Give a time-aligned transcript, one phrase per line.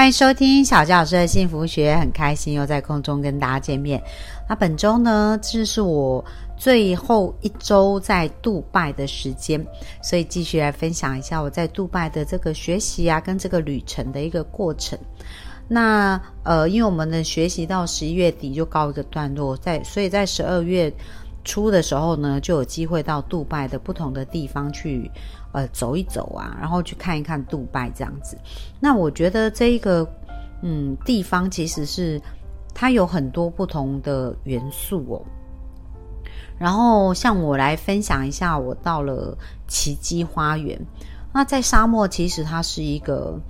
[0.00, 4.02] 欢迎收听小教老师的幸福学，很开心又在空中跟大家见面。
[4.48, 6.24] 那本周呢，这是我。
[6.56, 9.62] 最后一周在杜拜的时间，
[10.02, 14.98] 所以继续来分享一下我在杜拜的这个学习啊，跟这个旅程的一个过程。
[15.68, 20.90] 那呃，因为我们的学习到十一月底就告一个段落，在所以在十二月
[21.50, 25.10] 初的时候呢，就有机会到杜拜的不同的地方去
[25.52, 28.38] 呃走一走啊，然后去看一看杜拜这样子。
[28.78, 30.08] 那我觉得这一个
[30.62, 32.20] 嗯地方其实是
[32.72, 35.22] 它有很多不同的元素哦。
[36.56, 40.78] 然后，像我来分享一下，我到了奇迹花园。
[41.32, 43.40] 那在沙漠，其实它是一个，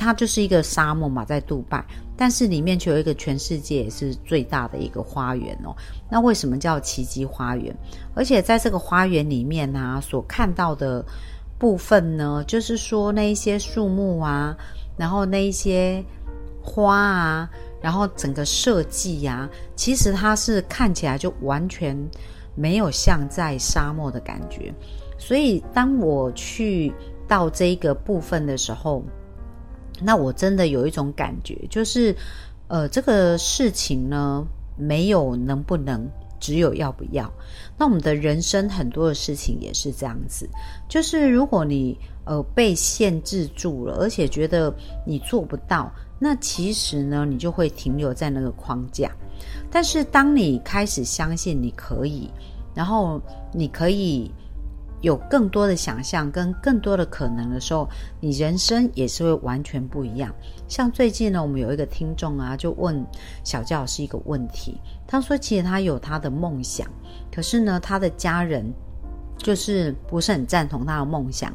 [0.00, 1.84] 它就是一个沙漠嘛，在杜拜，
[2.16, 5.76] 但是里面却有一个全世界也是最大的一个花园哦。
[6.08, 7.76] 那为什么叫奇迹花园？
[8.14, 11.04] 而且在这个花园里面呢，所看到的
[11.58, 14.56] 部分呢，就是说那一些树木啊，
[14.96, 16.02] 然后那一些
[16.62, 17.50] 花啊，
[17.82, 21.96] 然后整个设计呀，其实它是看起来就完全。
[22.56, 24.74] 没有像在沙漠的感觉，
[25.16, 26.92] 所以当我去
[27.26, 29.02] 到这个部分的时候，
[30.02, 32.14] 那我真的有一种感觉，就是
[32.68, 36.06] 呃，这个事情呢，没有能不能，
[36.38, 37.30] 只有要不要。
[37.76, 40.48] 那我们的人生很多的事情也是这样子，
[40.88, 44.74] 就是如果你呃被限制住了，而且觉得
[45.06, 49.10] 你做不到，那其实呢，你就会停留在那个框架。
[49.70, 52.30] 但是当你开始相信你可以。
[52.72, 53.20] 然后
[53.52, 54.30] 你可以
[55.02, 57.88] 有更多的想象跟更多的可能的时候，
[58.20, 60.34] 你人生也是会完全不一样。
[60.68, 63.04] 像最近呢，我们有一个听众啊，就问
[63.42, 66.86] 小教老师一个问题，他说：“其实他有他的梦想，
[67.32, 68.64] 可是呢，他的家人
[69.38, 71.52] 就是不是很赞同他的梦想，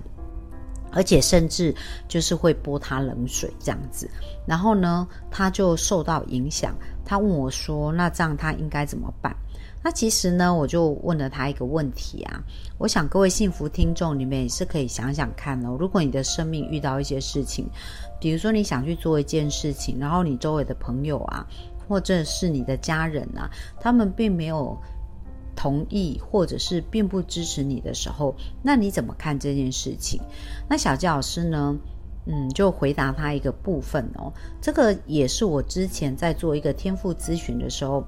[0.92, 1.74] 而且甚至
[2.08, 4.10] 就是会泼他冷水这样子。
[4.48, 6.76] 然后呢，他就受到影响。
[7.06, 9.36] 他问我说：‘那这样他应该怎么办？’
[9.84, 12.42] 那其实呢，我就问了他一个问题啊。
[12.80, 15.78] 我想各位幸福听众，你们也是可以想想看哦。
[15.80, 17.70] 如果你的生命遇到一些事情，
[18.20, 21.46] 比如说你想去做一件事情，然后你周围的朋友啊，
[21.88, 23.48] 或者是你的家人啊，
[23.80, 24.76] 他们并没有
[25.56, 30.20] 同意，或者是并不支持你的时候，那你怎么看这件事情？
[30.68, 31.78] 那小纪老师呢，
[32.26, 34.32] 嗯，就回答他一个部分哦。
[34.62, 38.04] 这个也是我之前在做一个天赋咨询的时候。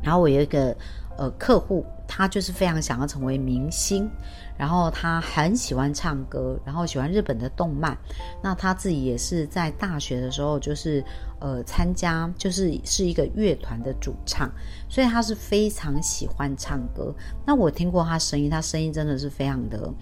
[0.00, 0.74] 然后我有一个
[1.18, 4.08] 呃客户，他就是非常想要成为明星，
[4.56, 7.98] 然后他很喜欢唱歌，然后喜欢日本的动漫。
[8.40, 11.04] 那他自己也是在大学的时候，就是
[11.40, 14.48] 呃参加，就是是一个乐团的主唱，
[14.88, 17.12] 所以他是非常喜欢唱歌。
[17.44, 19.92] 那我听过他声音，他声音真的是非常的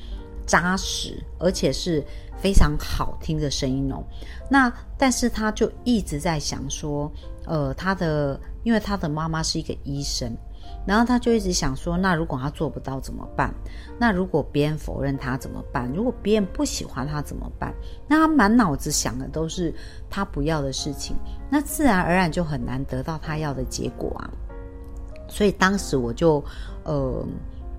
[0.47, 2.05] 扎实，而且是
[2.39, 4.03] 非常好听的声音哦。
[4.51, 7.11] 那但是他就一直在想说，
[7.45, 8.41] 呃，他的。
[8.67, 10.37] 因为他的妈妈是一个医生，
[10.85, 13.55] 然后他就一直想说：那如果他做不到怎么办？
[13.97, 15.89] 那如果别人否认他怎么办？
[15.95, 17.73] 如果别人不喜欢他怎么办？
[18.09, 19.73] 那他满脑子想的都是
[20.11, 21.15] 他不要的事情，
[21.49, 24.29] 那自然而然就很难得到他要的结果啊。
[25.29, 26.45] 所以当时我就
[26.83, 27.25] 呃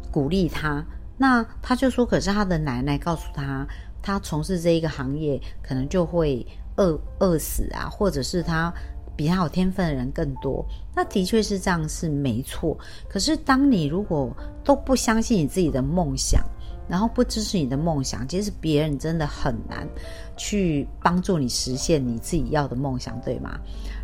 [0.09, 0.81] 鼓励他，
[1.17, 3.67] 那他就说：可是他的奶奶告诉他，
[4.01, 6.45] 他从事这一个行业可能就会
[6.77, 8.73] 饿饿死啊，或者是他。
[9.17, 10.63] 比他有天分的人更多，
[10.95, 12.77] 那的确是这样，是没错。
[13.09, 14.31] 可是，当你如果
[14.63, 16.39] 都不相信你自己的梦想，
[16.87, 19.89] 然后不支持你的梦想，其实别人真的很难
[20.37, 23.59] 去帮助你实现你自己要的梦想，对吗？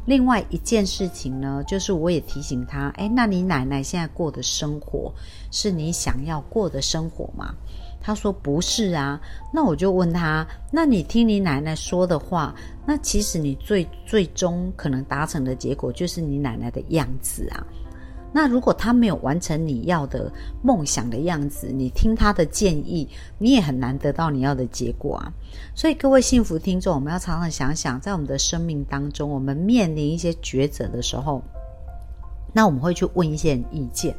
[0.06, 5.14] 另外一件事情呢，就是我也提醒他，哎，那你奶奶现在过的生活
[5.52, 7.53] 是你想要过的生活吗？
[8.02, 9.18] 他说不是啊，
[9.53, 12.53] 那我就问他，那你听你奶奶说的话，
[12.85, 17.66] 那其实你最最终可能达成的结果就是你奶奶的样子啊。
[18.34, 20.32] 那如果他没有完成你要的
[20.64, 23.08] 梦想的样子，你听他的建议，
[23.38, 25.32] 你也很难得到你要的结果啊。
[25.76, 31.41] 所以各位幸福听众，我们要常常想想，在我们的生命当中，我们面临一些抉择的时候。
[32.56, 34.16] 那我们会去问一些人意见，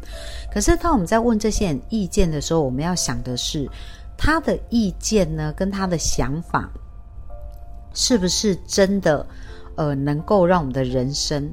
[0.52, 3.70] 可是当我们在问这些人意见的时候，我们要想的是，
[4.16, 6.68] 他的意见呢，跟他的想法，
[7.92, 9.24] 是不是真的，
[9.76, 11.48] 呃，能够让我们的人生，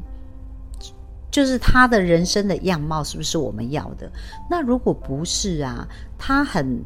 [1.32, 4.12] 就是他的人生的样貌，是不是我们要的？
[4.50, 5.88] 那如果不是啊，
[6.18, 6.84] 他很。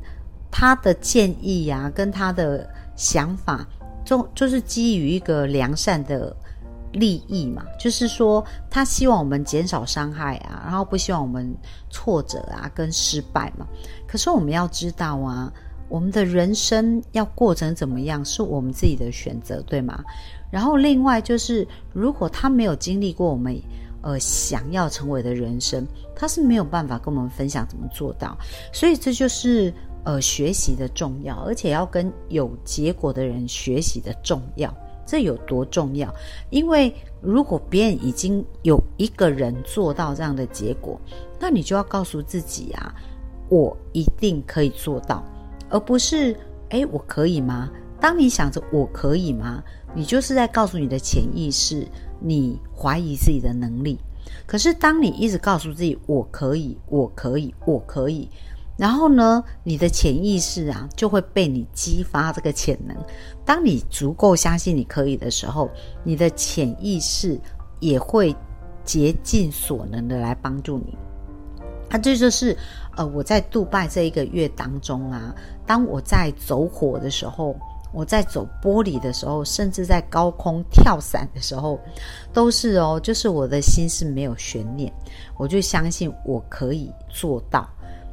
[0.57, 2.65] 他的建议呀，跟他的
[2.95, 3.67] 想法，
[4.05, 6.33] 就就是基于一个良善的
[6.93, 11.53] 利益嘛，就是说他希望我们减少伤害啊，然后不希望我们
[11.89, 13.67] 挫折啊跟失败嘛。
[14.07, 15.51] 可是我们要知道啊，
[15.89, 20.01] 我们的人生要过成怎么样，是我们自己的选择，对吗？
[20.49, 23.61] 然后另外就是，如果他没有经历过我们。
[24.05, 25.83] 呃，想要成为的人生，
[26.15, 28.37] 他是没有办法跟我们分享怎么做到，
[28.71, 29.73] 所以这就是
[30.03, 34.71] 呃学习的重要，而且要跟有结果的人学习的重要。
[35.07, 36.13] 这有多重要？
[36.51, 41.01] 因为如果别人已经有一个人做到这样的结果，
[41.39, 42.93] 那你就要告诉自己啊，
[43.49, 45.23] 我一定可以做到，
[45.69, 46.35] 而不是
[46.69, 47.71] 哎，我可以吗？
[47.99, 49.63] 当你想着我可以吗？
[49.95, 51.87] 你就是在告诉你的潜意识。
[52.21, 53.99] 你怀疑自己的能力，
[54.47, 58.27] 可是当你一直告诉自己“我可以，我可以，我可以”，
[58.77, 62.95] 然后呢，你的潜意识啊就会被你激发这个潜能。
[63.43, 65.69] 当你足够相信你可以的时候，
[66.05, 67.37] 你的潜意识
[67.81, 68.33] 也会
[68.85, 70.97] 竭尽所能的来帮助你。
[71.89, 72.57] 那这就是
[72.95, 75.35] 呃，我在杜拜这一个月当中啊，
[75.67, 77.55] 当我在走火的时候。
[77.95, 81.79] 我在走玻璃的时候，甚至在高空跳伞的时候，
[82.33, 84.93] 都是哦，就是我的心是没有悬念，
[85.37, 87.67] 我就相信我可以做到。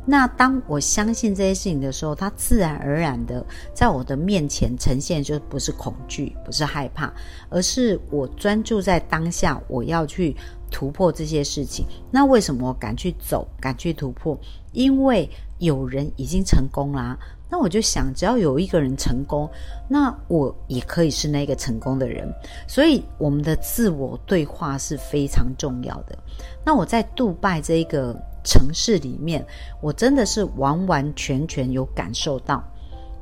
[0.05, 7.13] 那当我相信这些事情的时候，它自然而然的在我的面前呈现，就不是恐惧，不是害怕，
[7.51, 10.37] 而是我专注在当下，我要去
[10.73, 11.87] 突破这些事情。
[12.11, 14.37] 那为什么我敢去走，敢去突破？
[14.73, 15.29] 因为
[15.63, 17.17] 有人已经成功啦。
[17.49, 19.49] 那我就想，只要有一个人成功，
[19.89, 22.27] 那我也可以是那个成功的人。
[22.67, 26.19] 所以，我们的自我对话是非常重要的。
[26.65, 29.45] 那我在杜拜这一个城市里面，
[29.83, 32.65] 我真的是完完全全有感受到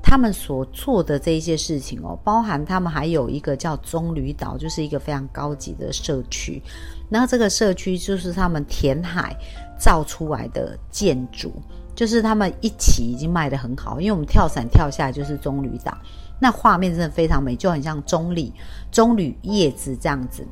[0.00, 6.62] 他们所做的这一些事情哦，包含他们还有一个叫棕榈岛，就是一个非常高级的社区。
[7.08, 9.36] 那这个社区就是他们填海
[9.76, 11.52] 造出来的建筑。
[11.94, 15.96] 就是他们一起已经卖的很好，因为我们跳伞跳下来就是棕榈岛，
[16.38, 18.52] 那画面真的非常美，就很像棕榈
[18.90, 20.46] 棕榈叶子这样子。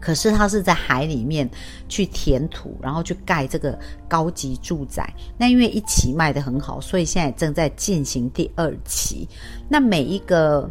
[0.00, 1.46] 可是它是在海里面
[1.86, 5.12] 去填土，然后去盖这个高级住宅。
[5.36, 9.28] 那因为一期卖的很好，所以现在正在进行第二期。
[9.68, 10.66] 那每一个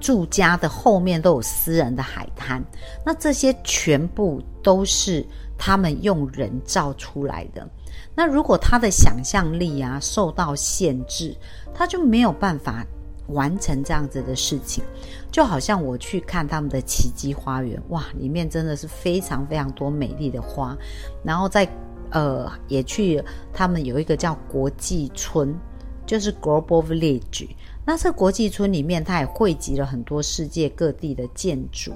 [0.00, 2.60] 住家的后面都有私人的海滩，
[3.06, 5.24] 那这些全部都是
[5.62, 7.68] 他们用人造出来的。
[8.14, 11.36] 那如果他的想象力啊受到限制，
[11.74, 12.82] 他就没有办法
[13.26, 14.82] 完成这样子的事情。
[15.30, 20.74] 就好像我去看他们的奇迹花园，哇，里面真的是非常非常多美丽的花。
[21.22, 21.68] 然后在
[22.10, 23.22] 呃，也去
[23.52, 25.54] 他们有一个叫国际村，
[26.06, 27.50] 就是 Global Village。
[27.84, 31.92] 那这国际村里面，它也汇集了很多世界各地的建筑，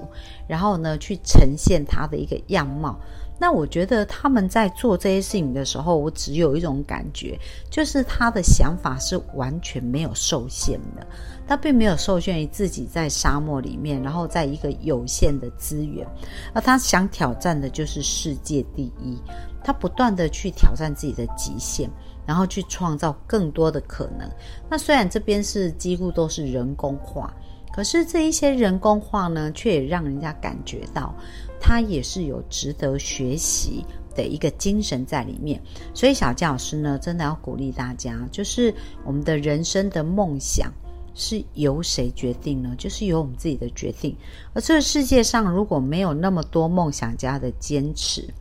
[0.47, 2.99] 然后呢，去呈现它的一个样貌。
[3.37, 7.37] 那我觉得他们在做这些事情的时候，我只有一种感觉，
[7.69, 11.05] 就是他的想法是完全没有受限的，
[11.45, 16.07] 他并没有受限于自己在沙漠里面，然后在一个有限的资源，
[16.53, 19.21] 而他想挑战的就是世界第一，
[19.63, 21.89] 他不断的去挑战自己的极限，
[22.25, 24.29] 然后去创造更多的可能。
[24.69, 27.33] 那虽然这边是几乎都是人工化，
[27.75, 31.13] 可是这一些人工化呢，却也让人家感觉到。
[31.59, 35.59] 他也是有值得学习的一个精神在里面，
[35.95, 38.71] 所以小教老师呢，真的要鼓励大家，就是
[39.03, 40.71] 我们的人生的梦想
[41.15, 42.75] 是由谁决定呢？
[42.77, 44.15] 就是由我们自己的决定。
[44.53, 48.31] 而这个世界上如果没有那么多梦想家的坚持，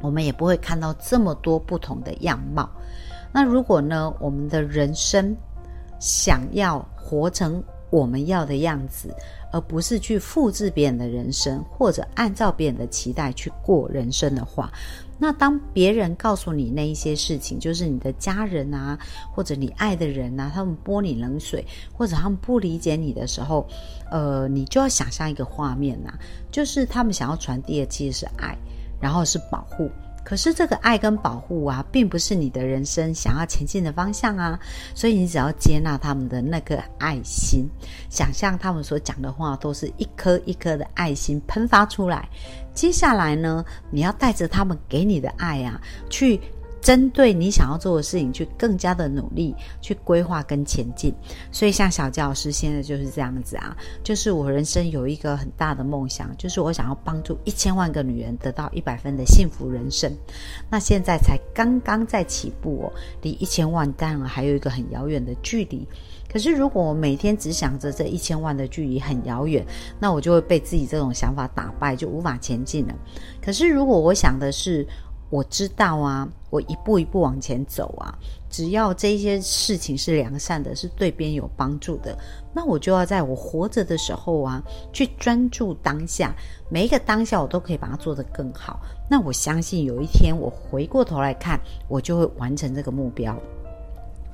[0.00, 2.70] 我们也不会看到这么多不同的样貌。
[3.32, 5.36] 那如果呢，我们的人生
[5.98, 7.60] 想要活成
[7.96, 9.14] 我们要的样子。
[9.52, 14.70] 而不是去复制别人的人生，或者按照别人的期待去过人生的话，
[15.18, 18.98] 那当别人告诉你那一些事情，就是你的家人啊，
[19.32, 23.66] 或者你爱的人啊，他们泼你冷水，或者他们不理解你的时候，
[24.10, 26.12] 呃，你就要想象一个画面呐，
[26.50, 28.58] 就是他们想要传递的其实是爱，
[29.00, 29.88] 然后是保护。
[30.26, 34.58] 可是这个爱跟保护啊，并不是你的人生想要前进的方向啊，
[34.92, 37.70] 所以你只要接纳他们的那个爱心，
[38.10, 42.28] 想象他们所讲的话都是一颗一颗的爱心喷发出来。
[42.74, 45.80] 接下来呢，你要带着他们给你的爱啊，
[46.10, 46.40] 去
[46.86, 51.12] 针对你想要做的事情去更加的努力去规划跟前进。
[51.50, 60.16] 所以像小教师现在就是这样子啊，就是我人生有一个很大的梦想，就是我想要帮助一千万个女人得到一百分的幸福人生。
[60.70, 65.84] 那现在才刚刚在起步哦，离一千万当然还有一个很遥远的距离。
[66.32, 69.66] 可是如果我每天只想着这一千万的距离很遥远，
[69.98, 72.94] 那我就会被自己这种想法打败，就无法前进了。
[73.42, 74.86] 可是如果我想的是，
[75.28, 78.14] 我知道啊，我一步一步往前走啊，
[78.48, 82.16] 只要这些事情是良善的，是对别人有帮助的，
[82.54, 86.34] 那我就要在我活着的时候啊，去专注当下，
[86.70, 88.80] 每一个当下我都可以把它做得更好。
[89.10, 93.36] 那我相信有一天我回过头来看，我就会完成这个目标。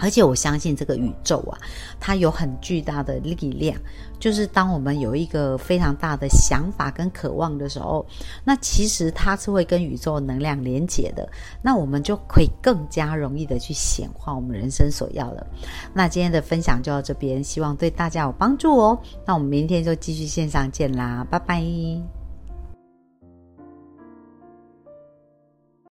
[0.02, 1.56] 而且我相信这个宇宙啊，
[2.00, 3.78] 它有很巨大的力量。
[4.18, 8.04] 就是当我们有一个非常大的想法跟渴望的时候，
[8.44, 11.28] 那其实它是会跟宇宙能量连接的。
[11.62, 15.47] 那我们就可以更加容易的去显化我们人生所要的。
[15.92, 18.99] 那今天的分享就到这边，希望对大家有帮助哦。
[19.25, 22.22] 那我们明天就继续线上见啦，拜拜。